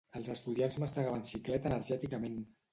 [0.19, 2.45] Els estudiants mastegaven xiclet enèrgicament.